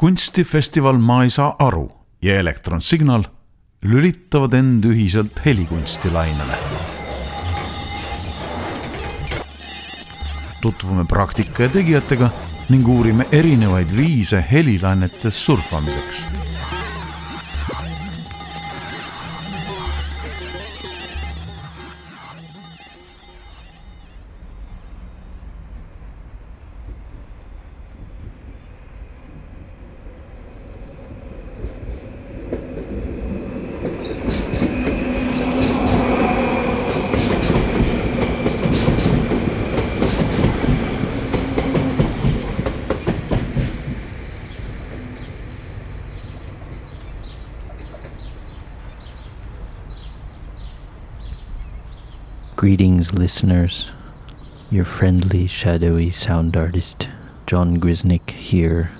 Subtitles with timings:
[0.00, 1.90] kunstifestival Ma ei saa aru
[2.22, 3.24] ja Elektron Signal
[3.82, 6.56] lülitavad end ühiselt helikunstilainele.
[10.62, 12.30] tutvume praktika ja tegijatega
[12.68, 16.24] ning uurime erinevaid viise helilainetes surfamiseks
[52.60, 53.90] Greetings, listeners.
[54.70, 57.08] Your friendly, shadowy sound artist,
[57.46, 58.90] John Grzinich, here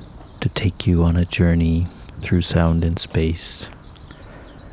[0.41, 1.86] to take you on a journey
[2.23, 3.69] through sound and space.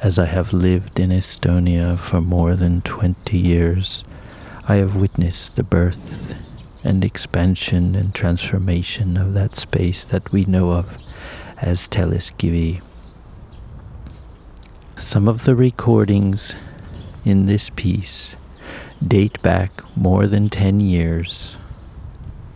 [0.02, 4.06] As I have lived in Estonia for more than 20 years,
[4.70, 6.46] I have witnessed the birth
[6.82, 10.98] and expansion and transformation of that space that we know of
[11.58, 12.80] as Telliskivi.
[15.04, 16.56] Some of the recordings
[17.26, 18.38] in this piece
[19.06, 21.56] date back more than 10 years.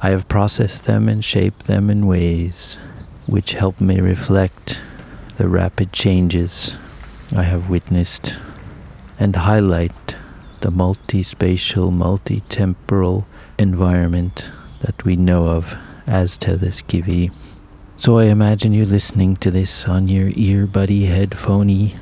[0.01, 2.77] I have processed them and shaped them in ways
[3.27, 4.79] which help me reflect
[5.37, 6.75] the rapid changes
[7.35, 8.35] I have witnessed
[9.19, 10.15] and highlight
[10.59, 13.25] the multi-spatial, multi-temporal
[13.57, 14.45] environment
[14.81, 15.75] that we know of
[16.07, 17.31] as Telliskivi.
[17.97, 21.97] So I imagine you listening to this on your earbuddy headphoney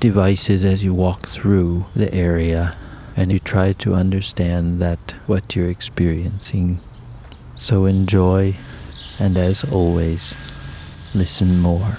[0.00, 2.76] devices as you walk through the area
[3.16, 6.80] and you try to understand that what you're experiencing.
[7.54, 8.56] So enjoy,
[9.18, 10.34] and as always,
[11.14, 11.98] listen more.